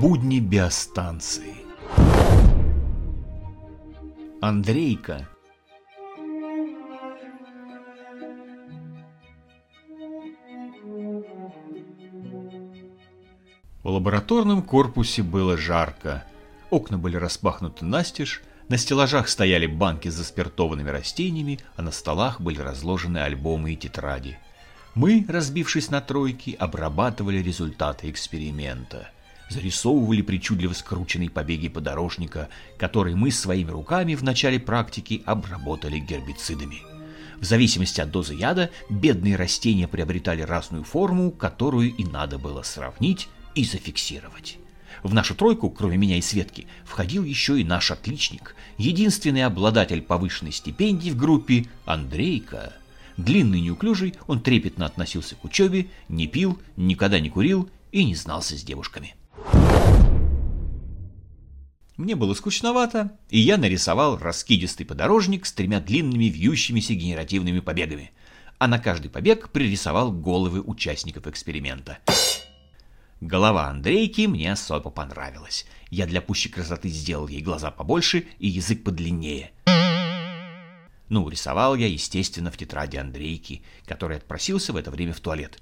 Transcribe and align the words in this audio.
Будни 0.00 0.40
биостанции. 0.40 1.54
Андрейка. 4.40 5.28
В 13.84 13.88
лабораторном 13.88 14.62
корпусе 14.62 15.22
было 15.22 15.56
жарко. 15.56 16.24
Окна 16.70 16.98
были 16.98 17.16
распахнуты 17.16 17.84
настежь, 17.84 18.42
на 18.68 18.78
стеллажах 18.78 19.28
стояли 19.28 19.66
банки 19.66 20.08
с 20.08 20.14
заспиртованными 20.14 20.90
растениями, 20.90 21.60
а 21.76 21.82
на 21.82 21.92
столах 21.92 22.40
были 22.40 22.60
разложены 22.60 23.18
альбомы 23.18 23.74
и 23.74 23.76
тетради. 23.76 24.38
Мы, 24.96 25.24
разбившись 25.28 25.90
на 25.90 26.00
тройки, 26.00 26.56
обрабатывали 26.58 27.38
результаты 27.38 28.10
эксперимента. 28.10 29.13
Зарисовывали 29.50 30.22
причудливо 30.22 30.72
скрученные 30.72 31.30
побеги 31.30 31.68
подорожника, 31.68 32.48
которые 32.78 33.14
мы 33.14 33.30
своими 33.30 33.70
руками 33.70 34.14
в 34.14 34.22
начале 34.22 34.58
практики 34.58 35.22
обработали 35.26 35.98
гербицидами. 35.98 36.82
В 37.40 37.44
зависимости 37.44 38.00
от 38.00 38.10
дозы 38.10 38.34
яда, 38.34 38.70
бедные 38.88 39.36
растения 39.36 39.86
приобретали 39.86 40.42
разную 40.42 40.84
форму, 40.84 41.30
которую 41.30 41.94
и 41.94 42.04
надо 42.04 42.38
было 42.38 42.62
сравнить 42.62 43.28
и 43.54 43.64
зафиксировать. 43.64 44.58
В 45.02 45.12
нашу 45.12 45.34
тройку, 45.34 45.68
кроме 45.68 45.98
меня 45.98 46.16
и 46.16 46.22
Светки, 46.22 46.66
входил 46.84 47.24
еще 47.24 47.60
и 47.60 47.64
наш 47.64 47.90
отличник, 47.90 48.56
единственный 48.78 49.44
обладатель 49.44 50.00
повышенной 50.00 50.52
стипендии 50.52 51.10
в 51.10 51.16
группе 51.16 51.66
Андрейка. 51.84 52.72
Длинный 53.18 53.58
и 53.58 53.62
неуклюжий, 53.62 54.14
он 54.26 54.40
трепетно 54.40 54.86
относился 54.86 55.34
к 55.34 55.44
учебе, 55.44 55.88
не 56.08 56.26
пил, 56.26 56.58
никогда 56.76 57.20
не 57.20 57.28
курил 57.28 57.68
и 57.92 58.04
не 58.04 58.14
знался 58.14 58.56
с 58.56 58.62
девушками. 58.62 59.14
Мне 61.96 62.16
было 62.16 62.34
скучновато, 62.34 63.16
и 63.30 63.38
я 63.38 63.56
нарисовал 63.56 64.18
раскидистый 64.18 64.84
подорожник 64.84 65.46
с 65.46 65.52
тремя 65.52 65.80
длинными 65.80 66.24
вьющимися 66.24 66.94
генеративными 66.94 67.60
побегами, 67.60 68.10
а 68.58 68.66
на 68.66 68.78
каждый 68.78 69.10
побег 69.10 69.50
пририсовал 69.50 70.10
головы 70.10 70.60
участников 70.60 71.26
эксперимента. 71.28 71.98
Голова 73.20 73.68
Андрейки 73.68 74.26
мне 74.26 74.52
особо 74.52 74.90
понравилась. 74.90 75.66
Я 75.88 76.06
для 76.06 76.20
пущей 76.20 76.50
красоты 76.50 76.88
сделал 76.88 77.28
ей 77.28 77.42
глаза 77.42 77.70
побольше 77.70 78.26
и 78.38 78.48
язык 78.48 78.82
подлиннее. 78.82 79.52
Ну, 81.08 81.28
рисовал 81.28 81.76
я, 81.76 81.86
естественно, 81.86 82.50
в 82.50 82.56
тетради 82.56 82.96
Андрейки, 82.96 83.62
который 83.86 84.16
отпросился 84.16 84.72
в 84.72 84.76
это 84.76 84.90
время 84.90 85.12
в 85.12 85.20
туалет. 85.20 85.58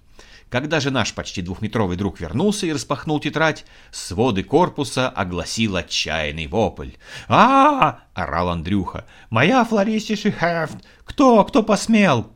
Когда 0.52 0.80
же 0.80 0.90
наш 0.90 1.14
почти 1.14 1.40
двухметровый 1.40 1.96
друг 1.96 2.20
вернулся 2.20 2.66
и 2.66 2.72
распахнул 2.72 3.18
тетрадь, 3.18 3.64
своды 3.90 4.42
корпуса 4.42 5.08
огласил 5.08 5.76
отчаянный 5.76 6.46
вопль. 6.46 6.90
а, 7.26 7.38
-а, 7.38 7.80
-а 7.80 7.98
орал 8.12 8.50
Андрюха. 8.50 9.06
«Моя 9.30 9.64
флористишь 9.64 10.24
хефт! 10.24 10.76
Кто, 11.06 11.42
кто 11.44 11.62
посмел?» 11.62 12.34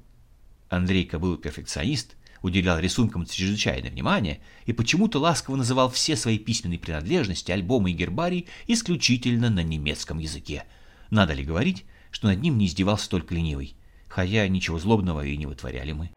Андрейка 0.70 1.18
был 1.18 1.36
перфекционист, 1.36 2.16
уделял 2.40 2.78
рисункам 2.78 3.26
чрезвычайное 3.26 3.90
внимание 3.90 4.40
и 4.64 4.72
почему-то 4.72 5.18
ласково 5.18 5.56
называл 5.56 5.90
все 5.90 6.16
свои 6.16 6.38
письменные 6.38 6.78
принадлежности, 6.78 7.52
альбомы 7.52 7.90
и 7.90 7.94
гербарий 7.94 8.46
исключительно 8.66 9.50
на 9.50 9.62
немецком 9.62 10.20
языке. 10.20 10.64
Надо 11.10 11.34
ли 11.34 11.44
говорить, 11.44 11.84
что 12.10 12.28
над 12.28 12.40
ним 12.40 12.56
не 12.56 12.64
издевался 12.64 13.10
только 13.10 13.34
ленивый, 13.34 13.76
хотя 14.08 14.48
ничего 14.48 14.78
злобного 14.78 15.22
и 15.22 15.36
не 15.36 15.44
вытворяли 15.44 15.92
мы. 15.92 16.10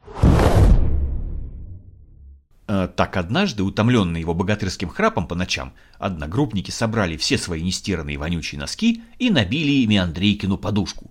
А, 2.72 2.88
так 2.88 3.18
однажды, 3.18 3.64
утомленные 3.64 4.22
его 4.22 4.36
богатырским 4.36 4.90
храпом 4.90 5.28
по 5.28 5.34
ночам, 5.34 5.74
одногруппники 5.98 6.70
собрали 6.70 7.18
все 7.18 7.40
свои 7.40 7.64
нестиранные 7.64 8.20
вонючие 8.20 8.62
носки 8.62 9.02
и 9.18 9.32
набили 9.32 9.72
ими 9.72 9.98
Андрейкину 9.98 10.56
подушку. 10.60 11.10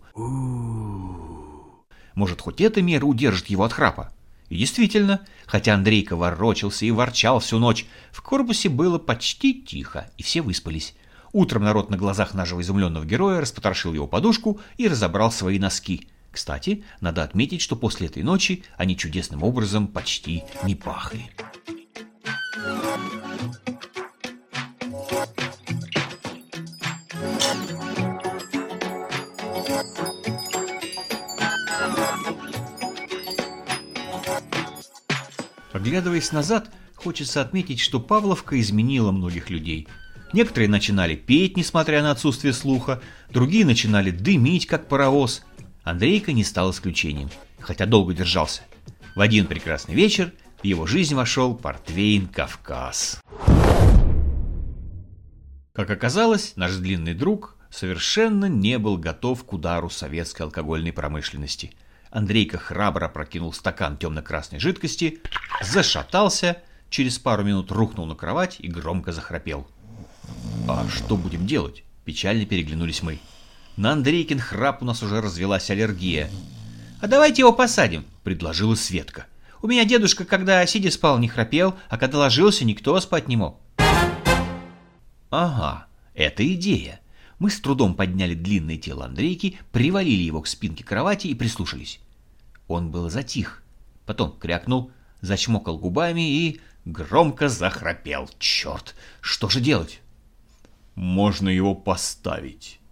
Может, 2.14 2.40
хоть 2.42 2.60
эта 2.60 2.80
мера 2.80 3.04
удержит 3.04 3.48
его 3.48 3.64
от 3.64 3.72
храпа? 3.72 4.12
И 4.50 4.56
действительно, 4.56 5.22
хотя 5.46 5.74
Андрейка 5.74 6.14
ворочался 6.14 6.86
и 6.86 6.92
ворчал 6.92 7.40
всю 7.40 7.58
ночь, 7.58 7.86
в 8.12 8.22
корпусе 8.22 8.68
было 8.68 8.98
почти 8.98 9.60
тихо, 9.60 10.08
и 10.16 10.22
все 10.22 10.42
выспались. 10.42 10.94
Утром 11.32 11.64
народ 11.64 11.90
на 11.90 11.96
глазах 11.96 12.34
нашего 12.34 12.60
изумленного 12.60 13.04
героя 13.04 13.40
распотрошил 13.40 13.92
его 13.92 14.06
подушку 14.06 14.60
и 14.76 14.86
разобрал 14.86 15.32
свои 15.32 15.58
носки. 15.58 16.06
Кстати, 16.38 16.84
надо 17.00 17.24
отметить, 17.24 17.60
что 17.60 17.74
после 17.74 18.06
этой 18.06 18.22
ночи 18.22 18.62
они 18.76 18.96
чудесным 18.96 19.42
образом 19.42 19.88
почти 19.88 20.44
не 20.62 20.76
пахли. 20.76 21.32
Оглядываясь 35.72 36.30
назад, 36.30 36.70
хочется 36.94 37.40
отметить, 37.40 37.80
что 37.80 37.98
Павловка 37.98 38.60
изменила 38.60 39.10
многих 39.10 39.50
людей. 39.50 39.88
Некоторые 40.32 40.68
начинали 40.68 41.16
петь, 41.16 41.56
несмотря 41.56 42.00
на 42.00 42.12
отсутствие 42.12 42.52
слуха, 42.52 43.02
другие 43.28 43.64
начинали 43.64 44.12
дымить, 44.12 44.66
как 44.66 44.86
паровоз. 44.86 45.42
Андрейка 45.88 46.34
не 46.34 46.44
стал 46.44 46.70
исключением, 46.70 47.30
хотя 47.60 47.86
долго 47.86 48.12
держался. 48.12 48.60
В 49.14 49.20
один 49.22 49.46
прекрасный 49.46 49.94
вечер 49.94 50.34
в 50.60 50.64
его 50.66 50.86
жизнь 50.86 51.14
вошел 51.14 51.54
портвейн 51.54 52.28
«Кавказ». 52.28 53.22
Как 55.72 55.88
оказалось, 55.88 56.56
наш 56.56 56.74
длинный 56.74 57.14
друг 57.14 57.56
совершенно 57.70 58.46
не 58.46 58.78
был 58.78 58.98
готов 58.98 59.44
к 59.44 59.52
удару 59.54 59.88
советской 59.88 60.42
алкогольной 60.42 60.92
промышленности– 60.92 61.72
Андрейка 62.10 62.56
храбро 62.56 63.08
прокинул 63.08 63.52
стакан 63.52 63.98
темно-красной 63.98 64.58
жидкости, 64.58 65.20
зашатался, 65.62 66.62
через 66.88 67.18
пару 67.18 67.44
минут 67.44 67.70
рухнул 67.70 68.06
на 68.06 68.14
кровать 68.14 68.56
и 68.60 68.68
громко 68.68 69.12
захрапел. 69.12 69.66
«А 70.66 70.86
что 70.88 71.18
будем 71.18 71.46
делать?»– 71.46 71.84
печально 72.06 72.46
переглянулись 72.46 73.02
мы. 73.02 73.20
На 73.78 73.92
Андрейкин 73.92 74.40
храп 74.40 74.82
у 74.82 74.84
нас 74.84 75.04
уже 75.04 75.20
развелась 75.20 75.70
аллергия. 75.70 76.28
«А 77.00 77.06
давайте 77.06 77.42
его 77.42 77.52
посадим»,– 77.52 78.04
предложила 78.24 78.74
Светка. 78.74 79.26
«У 79.62 79.68
меня 79.68 79.84
дедушка, 79.84 80.24
когда 80.24 80.66
сидя 80.66 80.90
спал, 80.90 81.20
не 81.20 81.28
храпел, 81.28 81.76
а 81.88 81.96
когда 81.96 82.18
ложился, 82.18 82.64
никто 82.64 82.98
спать 82.98 83.28
не 83.28 83.36
мог». 83.36 83.60
«Ага, 85.30 85.86
это 86.14 86.44
идея. 86.54 86.98
Мы 87.38 87.50
с 87.50 87.60
трудом 87.60 87.94
подняли 87.94 88.34
длинное 88.34 88.78
тело 88.78 89.04
Андрейки, 89.04 89.60
привалили 89.70 90.24
его 90.24 90.42
к 90.42 90.48
спинке 90.48 90.82
кровати 90.82 91.28
и 91.28 91.36
прислушались. 91.36 92.00
Он 92.66 92.90
был 92.90 93.08
затих, 93.10 93.62
потом 94.06 94.32
крякнул, 94.32 94.90
зачмокал 95.20 95.78
губами 95.78 96.28
и 96.28 96.60
громко 96.84 97.48
захрапел. 97.48 98.28
Черт, 98.40 98.96
что 99.20 99.48
же 99.48 99.60
делать? 99.60 100.00
«Можно 100.96 101.48
его 101.48 101.76
поставить»,— 101.76 102.80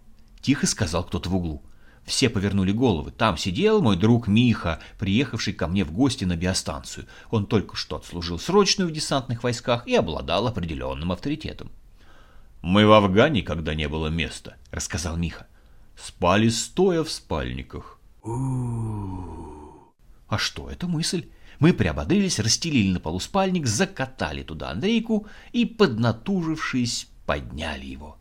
тихо 0.47 0.65
сказал 0.65 1.03
кто-то 1.03 1.29
в 1.29 1.35
углу. 1.35 1.61
Все 2.05 2.29
повернули 2.29 2.71
головы. 2.71 3.11
Там 3.11 3.35
сидел 3.35 3.81
мой 3.81 3.97
друг 3.97 4.29
Миха, 4.29 4.79
приехавший 4.97 5.51
ко 5.51 5.67
мне 5.67 5.83
в 5.83 5.91
гости 5.91 6.23
на 6.23 6.37
биостанцию. 6.37 7.05
Он 7.31 7.45
только 7.45 7.75
что 7.75 7.97
отслужил 7.97 8.39
срочную 8.39 8.89
в 8.89 8.93
десантных 8.93 9.43
войсках 9.43 9.85
и 9.85 9.93
обладал 9.93 10.47
определенным 10.47 11.11
авторитетом. 11.11 11.69
«Мы 12.61 12.87
в 12.87 12.93
Афгане, 12.93 13.41
когда 13.41 13.75
не 13.75 13.89
было 13.89 14.07
места»,— 14.07 14.55
рассказал 14.71 15.17
Миха. 15.17 15.47
«Спали 15.97 16.47
стоя 16.47 17.03
в 17.03 17.11
спальниках». 17.11 17.99
А 20.29 20.37
что, 20.37 20.69
это 20.69 20.87
мысль. 20.87 21.27
Мы 21.59 21.73
приободрились, 21.73 22.39
расстелили 22.39 22.93
на 22.93 23.01
полу 23.01 23.19
спальник, 23.19 23.67
закатали 23.67 24.43
туда 24.43 24.69
Андрейку 24.69 25.27
и, 25.51 25.65
поднатужившись, 25.65 27.09
подняли 27.25 27.85
его. 27.85 28.17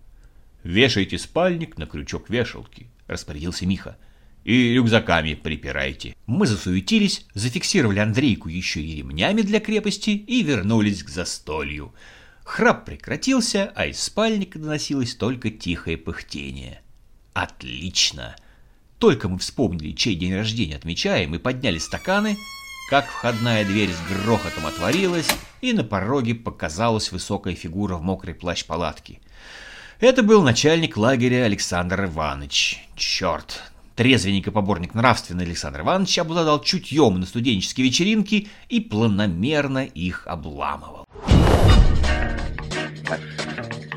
«Вешайте 0.67 1.19
спальник 1.19 1.79
на 1.79 1.87
крючок 1.87 2.29
вешалки»,— 2.29 2.89
распорядился 3.07 3.67
Миха. 3.67 3.97
«И 4.45 4.75
рюкзаками 4.75 5.35
припирайте». 5.35 6.15
Мы 6.27 6.47
засуетились, 6.47 7.27
зафиксировали 7.35 8.01
Андрейку 8.01 8.49
еще 8.49 8.81
и 8.81 8.97
ремнями 8.97 9.43
для 9.43 9.61
крепости 9.61 10.11
и 10.11 10.43
вернулись 10.43 11.03
к 11.03 11.09
застолью— 11.09 11.95
Храп 12.47 12.85
прекратился, 12.85 13.73
а 13.75 13.87
из 13.87 14.01
спальника 14.01 14.61
доносилось 14.61 15.17
только 15.17 15.51
тихое 15.51 15.99
пыхтение. 15.99 16.81
Отлично! 17.35 18.37
Только 19.01 19.29
мы 19.29 19.39
вспомнили, 19.39 19.91
чей 19.91 20.15
день 20.15 20.33
рождения 20.33 20.77
отмечаем, 20.77 21.35
и 21.35 21.39
подняли 21.39 21.79
стаканы, 21.79 22.37
как 22.89 23.07
входная 23.07 23.65
дверь 23.65 23.91
с 23.91 23.99
грохотом 24.09 24.65
отворилась, 24.65 25.29
и 25.61 25.73
на 25.73 25.83
пороге 25.83 26.37
показалась 26.37 27.11
высокая 27.11 27.57
фигура 27.57 27.97
в 27.97 28.03
мокрой 28.03 28.35
плащ-палатке. 28.35 29.19
Это 29.99 30.23
был 30.23 30.43
начальник 30.43 30.99
лагеря 30.99 31.45
Александр 31.45 32.05
Иванович. 32.05 32.87
Черт, 32.97 33.63
трезвенник 33.95 34.47
и 34.47 34.51
поборник 34.51 34.93
нравственный 34.93 35.47
Александр 35.47 35.81
Иванович 35.81 36.19
обладал 36.19 36.61
чутьем 36.61 37.19
на 37.19 37.25
студенческие 37.25 37.87
вечеринки 37.87 38.49
и 38.69 38.81
планомерно 38.81 39.87
их 39.87 40.27
обламывал. 40.27 41.07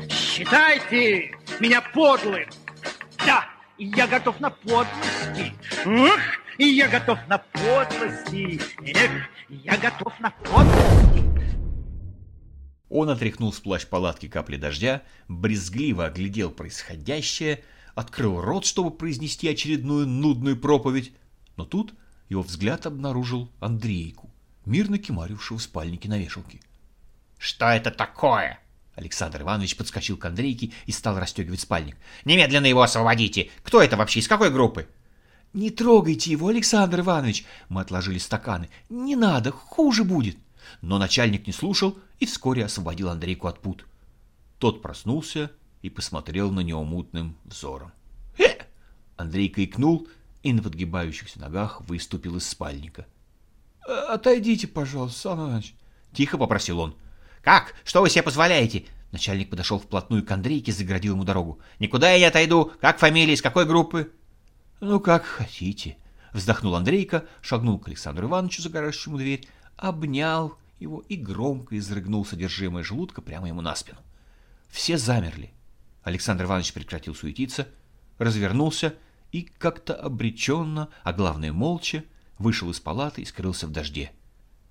Считайте 0.08 1.32
меня 1.60 1.82
подлым. 1.82 2.48
Да, 3.26 3.44
я 3.76 4.06
готов 4.06 4.40
на 4.40 4.48
подлости. 4.48 5.52
Ух, 5.84 6.18
и 6.56 6.64
я 6.64 6.88
готов 6.88 7.18
на 7.28 7.36
подлости. 7.36 8.58
Эх, 8.86 9.10
я 9.50 9.76
готов 9.76 10.18
на 10.18 10.30
подлости. 10.30 11.09
Он 12.90 13.08
отряхнул 13.08 13.52
с 13.52 13.60
плащ 13.60 13.86
палатки 13.86 14.28
капли 14.28 14.56
дождя, 14.56 15.02
брезгливо 15.28 16.06
оглядел 16.06 16.50
происходящее, 16.50 17.62
открыл 17.94 18.40
рот, 18.40 18.66
чтобы 18.66 18.90
произнести 18.90 19.48
очередную 19.48 20.08
нудную 20.08 20.56
проповедь, 20.58 21.12
но 21.56 21.64
тут 21.64 21.94
его 22.28 22.42
взгляд 22.42 22.86
обнаружил 22.86 23.48
Андрейку, 23.60 24.28
мирно 24.66 24.98
кемарившего 24.98 25.58
в 25.58 25.62
спальнике 25.62 26.08
на 26.08 26.18
вешалке. 26.18 26.60
«Что 27.38 27.66
это 27.66 27.92
такое?» 27.92 28.58
Александр 28.96 29.42
Иванович 29.42 29.76
подскочил 29.76 30.16
к 30.16 30.24
Андрейке 30.24 30.72
и 30.86 30.92
стал 30.92 31.18
расстегивать 31.18 31.60
спальник. 31.60 31.96
«Немедленно 32.24 32.66
его 32.66 32.82
освободите! 32.82 33.50
Кто 33.62 33.80
это 33.80 33.96
вообще? 33.96 34.18
Из 34.18 34.28
какой 34.28 34.50
группы?» 34.50 34.88
«Не 35.52 35.70
трогайте 35.70 36.32
его, 36.32 36.48
Александр 36.48 37.00
Иванович!» 37.00 37.44
Мы 37.68 37.82
отложили 37.82 38.18
стаканы. 38.18 38.68
«Не 38.88 39.14
надо, 39.14 39.52
хуже 39.52 40.02
будет!» 40.02 40.36
Но 40.82 40.98
начальник 40.98 41.46
не 41.46 41.52
слушал 41.52 41.98
и 42.18 42.26
вскоре 42.26 42.64
освободил 42.64 43.08
Андрейку 43.08 43.46
от 43.46 43.60
пут. 43.60 43.86
Тот 44.58 44.82
проснулся 44.82 45.50
и 45.82 45.90
посмотрел 45.90 46.50
на 46.50 46.60
него 46.60 46.84
мутным 46.84 47.36
взором. 47.44 47.92
«Э!» 48.38 48.64
Андрейка 49.16 49.64
икнул 49.64 50.08
и 50.42 50.52
на 50.52 50.62
подгибающихся 50.62 51.40
ногах 51.40 51.80
выступил 51.82 52.36
из 52.36 52.48
спальника. 52.48 53.06
«Отойдите, 53.86 54.66
пожалуйста, 54.66 55.20
Сан 55.20 55.38
Иванович!»— 55.38 55.74
тихо 56.12 56.38
попросил 56.38 56.80
он. 56.80 56.94
«Как? 57.42 57.74
Что 57.84 58.02
вы 58.02 58.10
себе 58.10 58.22
позволяете?» 58.22 58.84
Начальник 59.12 59.50
подошел 59.50 59.78
вплотную 59.78 60.24
к 60.24 60.30
Андрейке, 60.30 60.72
заградил 60.72 61.14
ему 61.14 61.24
дорогу. 61.24 61.58
«Никуда 61.78 62.12
я 62.12 62.18
не 62.18 62.24
отойду. 62.24 62.72
Как 62.80 62.98
фамилия, 62.98 63.34
из 63.34 63.42
какой 63.42 63.66
группы?» 63.66 64.12
«Ну, 64.80 65.00
как 65.00 65.24
хотите»,— 65.24 65.96
вздохнул 66.32 66.74
Андрейка, 66.76 67.24
шагнул 67.40 67.78
к 67.78 67.88
Александру 67.88 68.28
Ивановичу, 68.28 68.62
загораживающему 68.62 69.18
дверь, 69.18 69.48
обнял 69.80 70.56
его 70.78 71.00
и 71.08 71.16
громко 71.16 71.78
изрыгнул 71.78 72.24
содержимое 72.24 72.84
желудка 72.84 73.22
прямо 73.22 73.48
ему 73.48 73.60
на 73.60 73.74
спину. 73.74 73.98
Все 74.68 74.98
замерли. 74.98 75.52
Александр 76.02 76.44
Иванович 76.44 76.72
прекратил 76.72 77.14
суетиться, 77.14 77.68
развернулся 78.18 78.94
и 79.32 79.42
как-то 79.42 79.94
обреченно, 79.94 80.88
а 81.02 81.12
главное 81.12 81.52
молча, 81.52 82.04
вышел 82.38 82.70
из 82.70 82.80
палаты 82.80 83.22
и 83.22 83.24
скрылся 83.24 83.66
в 83.66 83.72
дожде. 83.72 84.12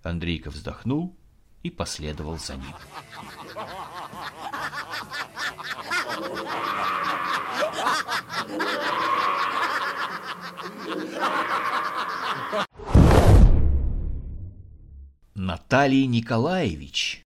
Андрейка 0.03 0.49
вздохнул 0.49 1.15
и 1.63 1.69
последовал 1.69 2.37
за 2.37 2.55
ним. 2.55 2.73
Наталья 15.41 16.05
Николаевич. 16.05 17.23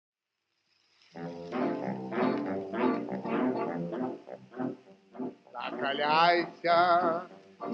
Закаляйся, 5.54 7.30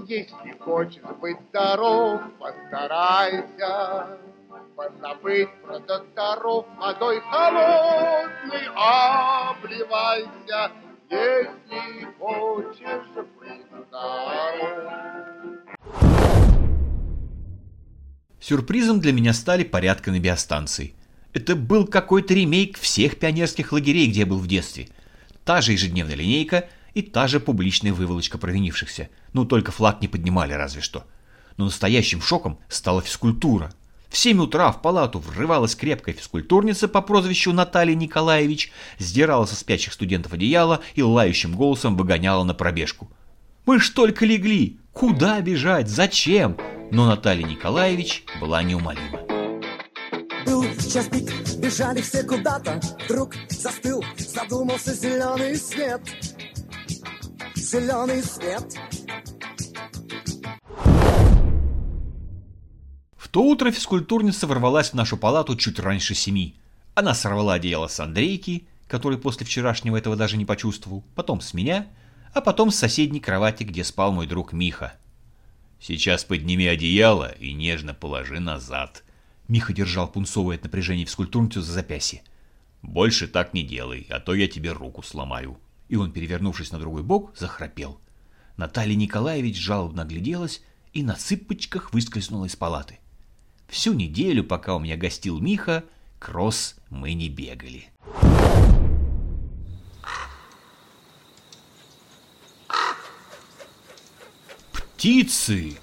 если 0.05 0.51
хочешь 0.59 1.01
быть 1.21 1.39
здоров, 1.47 2.21
постарайся. 2.37 4.19
Позабыть 4.75 5.49
про 5.63 5.79
докторов 5.79 6.65
водой 6.79 7.21
холодной 7.21 8.67
обливайся, 8.75 10.69
если 11.09 12.13
хочешь 12.19 13.07
быть 13.39 13.87
здоров. 13.87 14.94
Сюрпризом 18.47 18.99
для 18.99 19.11
меня 19.11 19.33
стали 19.33 19.63
порядка 19.63 20.11
на 20.11 20.19
биостанции. 20.19 20.93
Это 21.33 21.55
был 21.55 21.87
какой-то 21.87 22.35
ремейк 22.35 22.77
всех 22.77 23.17
пионерских 23.17 23.71
лагерей, 23.71 24.05
где 24.05 24.19
я 24.19 24.25
был 24.27 24.37
в 24.37 24.45
детстве. 24.45 24.87
Та 25.43 25.61
же 25.61 25.71
ежедневная 25.71 26.13
линейка 26.13 26.69
и 26.93 27.01
та 27.01 27.27
же 27.27 27.39
публичная 27.39 27.91
выволочка 27.91 28.37
провинившихся. 28.37 29.09
Ну, 29.33 29.45
только 29.45 29.71
флаг 29.71 29.99
не 29.99 30.07
поднимали 30.07 30.53
разве 30.53 30.83
что. 30.83 31.07
Но 31.57 31.65
настоящим 31.65 32.21
шоком 32.21 32.59
стала 32.69 33.01
физкультура. 33.01 33.73
В 34.09 34.17
7 34.17 34.39
утра 34.39 34.71
в 34.71 34.79
палату 34.79 35.17
врывалась 35.17 35.73
крепкая 35.73 36.13
физкультурница 36.13 36.87
по 36.87 37.01
прозвищу 37.01 37.51
Наталья 37.51 37.95
Николаевич, 37.95 38.71
сдирала 38.99 39.47
со 39.47 39.55
спящих 39.55 39.91
студентов 39.91 40.33
одеяло 40.33 40.81
и 40.93 41.01
лающим 41.01 41.55
голосом 41.55 41.97
выгоняла 41.97 42.43
на 42.43 42.53
пробежку. 42.53 43.09
«Мы 43.65 43.79
ж 43.79 43.89
только 43.89 44.23
легли! 44.23 44.77
Куда 44.93 45.41
бежать? 45.41 45.89
Зачем?» 45.89 46.57
Но 46.91 47.07
Наталья 47.07 47.45
Николаевич 47.45 48.25
была 48.39 48.63
неумолима. 48.63 49.19
Был 50.45 50.63
час 50.91 51.07
пик, 51.07 51.29
бежали 51.57 52.01
все 52.01 52.23
куда-то 52.23 52.79
Вдруг 53.05 53.35
застыл, 53.49 54.03
задумался 54.17 54.93
зеленый 54.93 55.55
свет 55.55 56.01
Зеленый 57.55 58.23
свет 58.23 58.77
то 63.35 63.43
утро 63.43 63.69
физкультурница 63.69 64.47
ворвалась 64.47 64.91
в 64.91 64.93
нашу 64.93 65.17
палату 65.17 65.57
чуть 65.57 65.77
раньше 65.77 66.15
семи. 66.15 66.55
Она 66.93 67.13
сорвала 67.13 67.55
одеяло 67.55 67.87
с 67.87 67.99
Андрейки, 67.99 68.65
который 68.87 69.17
после 69.17 69.45
вчерашнего 69.45 69.97
этого 69.97 70.15
даже 70.15 70.37
не 70.37 70.45
почувствовал, 70.45 71.03
потом 71.15 71.41
с 71.41 71.53
меня, 71.53 71.87
а 72.33 72.39
потом 72.39 72.71
с 72.71 72.77
соседней 72.77 73.19
кровати, 73.19 73.65
где 73.65 73.83
спал 73.83 74.13
мой 74.13 74.25
друг 74.25 74.53
Миха. 74.53 74.93
«Сейчас 75.79 76.23
подними 76.23 76.67
одеяло 76.67 77.31
и 77.31 77.53
нежно 77.53 77.93
положи 77.93 78.39
назад». 78.39 79.03
Миха 79.47 79.73
держал 79.73 80.07
пунцовое 80.07 80.57
от 80.57 80.63
напряжения 80.63 81.05
физкультурницу 81.05 81.61
за 81.61 81.71
запястье. 81.71 82.23
«Больше 82.81 83.27
так 83.27 83.53
не 83.53 83.63
делай, 83.63 84.07
а 84.09 84.19
то 84.19 84.33
я 84.33 84.47
тебе 84.47 84.71
руку 84.71 85.03
сломаю». 85.03 85.59
И 85.87 85.95
он, 85.95 86.11
перевернувшись 86.11 86.71
на 86.71 86.79
другой 86.79 87.03
бок, 87.03 87.31
захрапел. 87.35 87.99
Наталья 88.57 88.95
Николаевич 88.95 89.57
жалобно 89.57 90.01
огляделась 90.03 90.63
и 90.93 91.03
на 91.03 91.13
цыпочках 91.13 91.93
выскользнула 91.93 92.45
из 92.45 92.55
палаты. 92.55 92.99
Всю 93.67 93.93
неделю, 93.93 94.43
пока 94.43 94.75
у 94.75 94.79
меня 94.79 94.95
гостил 94.95 95.39
Миха, 95.39 95.83
кросс 96.19 96.75
мы 96.89 97.13
не 97.13 97.29
бегали. 97.29 97.89
Птицы! 105.05 105.77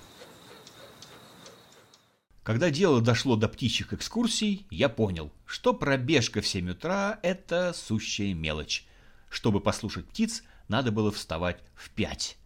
Когда 2.43 2.71
дело 2.71 3.01
дошло 3.01 3.37
до 3.37 3.47
птичьих 3.47 3.93
экскурсий, 3.93 4.67
я 4.69 4.89
понял, 4.89 5.31
что 5.47 5.75
пробежка 5.75 6.41
в 6.41 6.47
7 6.49 6.71
утра– 6.71 7.21
это 7.23 7.73
сущая 7.73 8.35
мелочь. 8.35 8.85
Чтобы 9.29 9.61
послушать 9.61 10.09
птиц, 10.09 10.43
надо 10.67 10.91
было 10.91 11.13
вставать 11.13 11.61
в 11.77 11.91
5. 11.91 12.37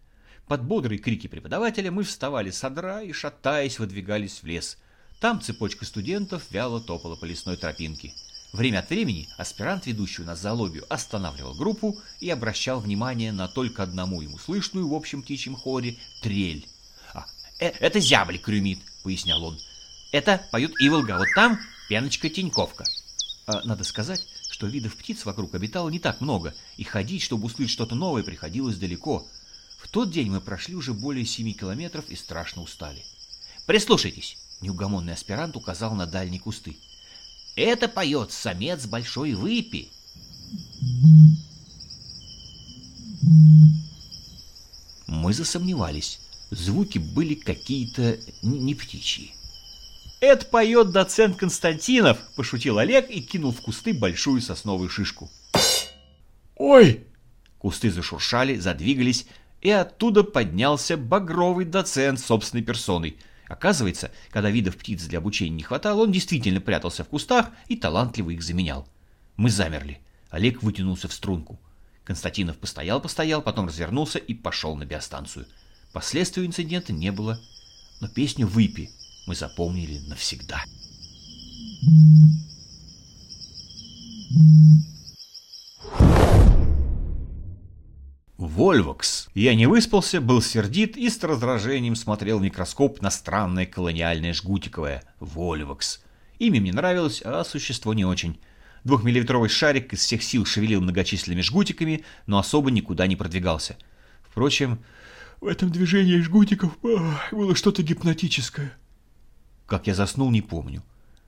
Под 0.48 0.64
бодрые 0.64 0.98
крики 0.98 1.28
преподавателя 1.28 1.90
мы 1.90 2.02
вставали 2.02 2.50
с 2.50 2.62
одра 2.62 3.00
и, 3.00 3.10
шатаясь, 3.10 3.78
выдвигались 3.78 4.42
в 4.42 4.44
лес– 4.46 4.76
там 5.20 5.40
цепочка 5.40 5.86
студентов 5.86 6.50
вяло 6.50 6.80
топала 6.80 7.16
по 7.16 7.24
лесной 7.24 7.56
тропинке. 7.56 8.12
Время 8.56 8.78
от 8.78 8.88
времени 8.88 9.28
аспирант, 9.36 9.84
ведущий 9.84 10.22
нас 10.22 10.40
зоологию, 10.40 10.86
останавливал 10.88 11.52
группу 11.52 11.98
и 12.20 12.30
обращал 12.30 12.80
внимание 12.80 13.30
на 13.30 13.48
только 13.48 13.82
одному 13.82 14.22
ему 14.22 14.38
слышную 14.38 14.88
в 14.88 14.94
общем 14.94 15.20
птичьем 15.20 15.54
хоре 15.54 15.98
трель. 16.22 16.66
«А, 17.12 17.26
э, 17.58 17.68
это 17.68 18.00
зяблик 18.00 18.40
крюмит»,— 18.40 18.78
пояснял 19.02 19.44
он. 19.44 19.58
«Это 20.10 20.40
поют 20.50 20.72
иволга, 20.80 21.18
вот 21.18 21.28
там 21.34 21.60
пеночка-теньковка». 21.90 22.84
А, 23.46 23.60
надо 23.66 23.84
сказать, 23.84 24.26
что 24.50 24.66
видов 24.66 24.96
птиц 24.96 25.26
вокруг 25.26 25.54
обитало 25.54 25.90
не 25.90 25.98
так 25.98 26.22
много, 26.22 26.54
и 26.78 26.84
ходить, 26.84 27.20
чтобы 27.20 27.44
услышать 27.44 27.74
что-то 27.74 27.94
новое, 27.94 28.22
приходилось 28.22 28.78
далеко. 28.78 29.28
В 29.78 29.86
тот 29.88 30.10
день 30.10 30.30
мы 30.30 30.40
прошли 30.40 30.74
уже 30.74 30.94
более 30.94 31.26
семи 31.26 31.52
километров 31.52 32.08
и 32.08 32.16
страшно 32.16 32.62
устали. 32.62 33.04
«Прислушайтесь!» 33.66 34.38
Неугомонный 34.62 35.12
аспирант 35.12 35.56
указал 35.56 35.94
на 35.94 36.06
дальние 36.06 36.40
кусты. 36.40 36.78
«Это 37.56 37.88
поет 37.88 38.32
самец 38.32 38.84
большой 38.86 39.32
выпи!» 39.32 39.88
Мы 45.06 45.32
засомневались. 45.32 46.20
Звуки 46.50 46.98
были 46.98 47.34
какие-то 47.34 48.18
не 48.42 48.74
птичьи. 48.74 49.32
«Это 50.20 50.44
поет 50.46 50.90
доцент 50.92 51.36
Константинов!»– 51.36 52.18
пошутил 52.36 52.78
Олег 52.78 53.10
и 53.10 53.20
кинул 53.22 53.52
в 53.52 53.62
кусты 53.62 53.94
большую 53.94 54.42
сосновую 54.42 54.90
шишку. 54.90 55.30
«Ой!» 56.56 57.04
Кусты 57.58 57.90
зашуршали, 57.90 58.58
задвигались, 58.58 59.26
и 59.62 59.70
оттуда 59.70 60.22
поднялся 60.22 60.96
багровый 60.98 61.64
доцент 61.64 62.20
собственной 62.20 62.62
персоной– 62.62 63.16
Оказывается, 63.48 64.10
когда 64.30 64.50
видов 64.50 64.76
птиц 64.76 65.04
для 65.04 65.18
обучения 65.18 65.56
не 65.56 65.62
хватало, 65.62 66.02
он 66.02 66.12
действительно 66.12 66.60
прятался 66.60 67.04
в 67.04 67.08
кустах 67.08 67.50
и 67.68 67.76
талантливо 67.76 68.30
их 68.30 68.42
заменял. 68.42 68.88
Мы 69.36 69.50
замерли. 69.50 70.00
Олег 70.30 70.62
вытянулся 70.62 71.08
в 71.08 71.12
струнку. 71.12 71.58
Константинов 72.04 72.58
постоял-постоял, 72.58 73.42
потом 73.42 73.66
развернулся 73.66 74.18
и 74.18 74.34
пошел 74.34 74.76
на 74.76 74.84
биостанцию. 74.84 75.46
Последствий 75.92 76.46
инцидента 76.46 76.92
не 76.92 77.10
было, 77.10 77.40
но 78.00 78.08
песню 78.08 78.46
«Выпи» 78.46 78.90
мы 79.26 79.34
запомнили 79.34 79.98
навсегда. 80.08 80.64
Вольвокс. 88.56 89.28
Я 89.34 89.54
не 89.54 89.66
выспался, 89.66 90.18
был 90.18 90.40
сердит 90.40 90.96
и 90.96 91.10
с 91.10 91.22
раздражением 91.22 91.94
смотрел 91.94 92.38
в 92.38 92.42
микроскоп 92.42 93.02
на 93.02 93.10
странное 93.10 93.66
колониальное 93.66 94.32
жгутиковое. 94.32 95.02
Вольвокс. 95.20 96.02
Имя 96.38 96.62
мне 96.62 96.72
нравилось, 96.72 97.20
а 97.22 97.44
существо 97.44 97.92
не 97.92 98.06
очень. 98.06 98.40
Двухмиллиметровый 98.82 99.50
шарик 99.50 99.92
из 99.92 100.00
всех 100.00 100.22
сил 100.22 100.46
шевелил 100.46 100.80
многочисленными 100.80 101.42
жгутиками, 101.42 102.02
но 102.26 102.38
особо 102.38 102.70
никуда 102.70 103.06
не 103.06 103.14
продвигался. 103.14 103.76
Впрочем, 104.22 104.78
в 105.42 105.48
этом 105.48 105.70
движении 105.70 106.18
жгутиков 106.22 106.78
было 106.80 107.54
что-то 107.54 107.82
гипнотическое. 107.82 108.72
Как 109.66 109.86
я 109.86 109.94
заснул, 109.94 110.30
не 110.30 110.40
помню. 110.40 110.82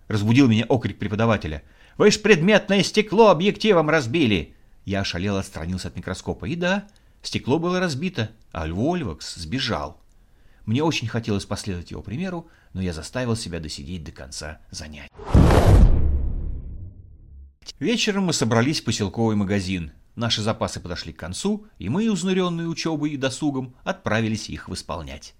Разбудил 0.06 0.48
меня 0.48 0.64
окрик 0.64 0.98
преподавателя. 0.98 1.62
«Вы 1.98 2.10
ж 2.10 2.22
предметное 2.22 2.82
стекло 2.82 3.28
объективом 3.28 3.90
разбили!» 3.90 4.54
Я 4.86 5.00
ошалел, 5.00 5.36
отстранился 5.36 5.88
от 5.88 5.96
микроскопа. 5.96 6.46
И 6.46 6.54
да, 6.54 6.88
стекло 7.22 7.58
было 7.58 7.80
разбито, 7.80 8.30
а 8.52 8.66
Вольвокс 8.66 9.34
сбежал. 9.36 10.00
Мне 10.64 10.82
очень 10.82 11.08
хотелось 11.08 11.46
последовать 11.46 11.90
его 11.90 12.02
примеру, 12.02 12.48
но 12.74 12.82
я 12.82 12.92
заставил 12.92 13.36
себя 13.36 13.60
досидеть 13.60 14.04
до 14.04 14.12
конца 14.12 14.60
занятий. 14.70 15.08
Вечером 17.78 18.24
мы 18.24 18.32
собрались 18.32 18.80
в 18.80 18.84
поселковый 18.84 19.36
магазин. 19.36 19.92
Наши 20.16 20.42
запасы 20.42 20.80
подошли 20.80 21.12
к 21.12 21.18
концу, 21.18 21.66
и 21.78 21.88
мы, 21.88 22.10
узнуренные 22.10 22.66
учебой 22.66 23.12
и 23.12 23.16
досугом, 23.16 23.76
отправились 23.84 24.50
их 24.50 24.68
восполнять. 24.68 25.34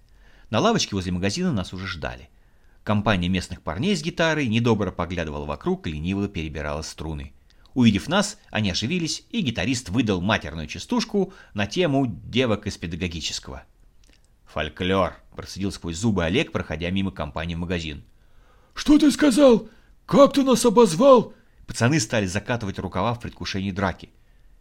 На 0.49 0.59
лавочке 0.59 0.95
возле 0.95 1.11
магазина 1.11 1.51
нас 1.51 1.73
уже 1.73 1.85
ждали. 1.85 2.29
Компания 2.83 3.27
местных 3.27 3.61
парней 3.61 3.95
с 3.95 4.01
гитарой 4.01 4.47
недобро 4.47 4.91
поглядывала 4.91 5.45
вокруг 5.45 5.85
и 5.85 5.91
лениво 5.91 6.27
перебирала 6.27 6.81
струны. 6.81 7.33
Увидев 7.79 8.09
нас, 8.09 8.37
они 8.49 8.71
оживились, 8.71 9.23
и 9.29 9.39
гитарист 9.39 9.87
выдал 9.87 10.19
матерную 10.19 10.67
частушку 10.67 11.31
на 11.53 11.65
тему 11.65 12.07
девок 12.07 12.67
из 12.67 12.77
педагогического. 12.77 13.63
«Фольклор»,— 14.47 15.15
процедил 15.33 15.71
сквозь 15.71 15.95
зубы 15.95 16.25
Олег, 16.25 16.51
проходя 16.51 16.89
мимо 16.89 17.11
компании 17.11 17.55
в 17.55 17.59
магазин. 17.59 18.03
«Что 18.73 18.99
ты 18.99 19.09
сказал? 19.11 19.69
Как 20.05 20.33
ты 20.33 20.43
нас 20.43 20.65
обозвал?» 20.65 21.33
Пацаны 21.67 22.01
стали 22.01 22.25
закатывать 22.25 22.79
рукава 22.79 23.13
в 23.13 23.21
предвкушении 23.21 23.71
драки. 23.71 24.09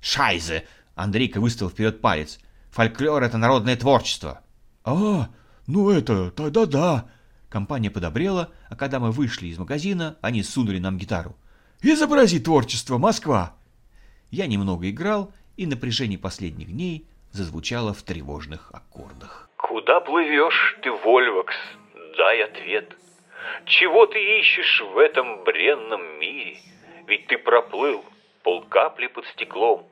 «Шайзе!»— 0.00 0.64
Андрейка 0.94 1.40
выставил 1.40 1.70
вперед 1.72 2.00
палец. 2.00 2.38
«Фольклор— 2.70 3.20
это 3.24 3.36
народное 3.36 3.74
творчество». 3.74 4.42
«А, 4.84 5.28
ну 5.66 5.90
это, 5.90 6.30
тогда 6.30 6.66
да». 6.66 7.10
Компания 7.48 7.90
подобрела, 7.90 8.50
а 8.70 8.76
когда 8.76 9.00
мы 9.00 9.10
вышли 9.10 9.48
из 9.48 9.58
магазина, 9.58 10.18
они 10.20 10.44
сунули 10.44 10.78
нам 10.78 10.98
гитару. 10.98 11.36
«Изобрази 11.82 12.40
творчество, 12.40 12.98
Москва!» 12.98 13.54
Я 14.30 14.46
немного 14.46 14.90
играл, 14.90 15.32
и 15.56 15.66
напряжение 15.66 16.18
последних 16.18 16.68
дней 16.72 17.06
зазвучало 17.32 17.94
в 17.94 18.02
тревожных 18.02 18.70
аккордах. 18.72 19.48
«Куда 19.56 20.00
плывешь 20.00 20.78
ты, 20.82 20.90
Вольвакс? 20.90 21.54
Дай 22.16 22.42
ответ. 22.42 22.96
Чего 23.64 24.06
ты 24.06 24.40
ищешь 24.40 24.82
в 24.82 24.98
этом 24.98 25.44
бренном 25.44 26.02
мире?» 26.20 26.58
Ведь 27.08 27.26
ты 27.26 27.38
проплыл 27.38 28.04
полкапли 28.42 29.06
под 29.06 29.26
стеклом, 29.28 29.86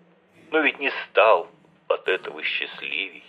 но 0.50 0.60
ведь 0.60 0.78
не 0.78 0.90
стал 1.08 1.48
от 1.88 2.06
этого 2.08 2.42
счастливей. 2.42 3.24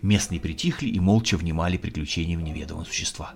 Местные 0.00 0.40
притихли 0.40 0.86
и 0.86 1.00
молча 1.00 1.36
внимали 1.36 1.76
приключениям 1.76 2.44
неведомого 2.44 2.84
существа. 2.84 3.34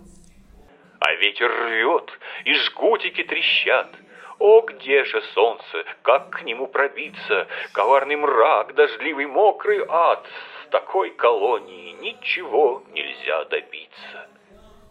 А 1.00 1.14
ветер 1.14 1.50
рвет, 1.50 2.08
и 2.44 2.54
жгутики 2.54 3.24
трещат. 3.24 3.96
О, 4.38 4.62
где 4.62 5.04
же 5.04 5.22
солнце? 5.34 5.84
Как 6.02 6.30
к 6.30 6.42
нему 6.42 6.66
пробиться? 6.66 7.46
Коварный 7.72 8.16
мрак, 8.16 8.74
дождливый 8.74 9.26
мокрый 9.26 9.84
ад. 9.88 10.26
С 10.66 10.70
такой 10.70 11.10
колонии 11.10 11.92
ничего 12.00 12.82
нельзя 12.92 13.44
добиться. 13.44 14.28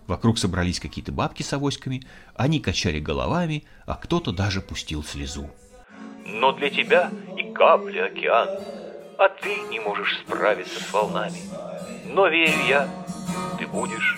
Вокруг 0.07 0.38
собрались 0.38 0.79
какие-то 0.79 1.12
бабки 1.12 1.43
с 1.43 1.53
авоськами, 1.53 2.01
они 2.35 2.59
качали 2.59 3.00
головами, 3.00 3.63
а 3.85 3.95
кто-то 3.95 4.31
даже 4.31 4.62
пустил 4.62 5.03
слезу. 5.03 5.50
Но 6.25 6.51
для 6.51 6.69
тебя 6.69 7.12
и 7.38 7.53
капли 7.53 8.00
океан, 8.00 8.50
а 9.17 9.29
ты 9.29 9.55
не 9.69 9.79
можешь 9.79 10.19
справиться 10.19 10.81
с 10.81 10.93
волнами. 10.93 11.39
Но 12.05 12.27
верю 12.27 12.65
я, 12.67 12.89
ты 13.57 13.67
будешь 13.67 14.17